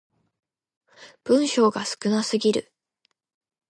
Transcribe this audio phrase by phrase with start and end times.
[1.25, 2.73] 文章が少なすぎる